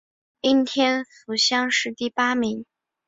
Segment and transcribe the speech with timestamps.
[0.41, 2.65] 应天府乡试第八名。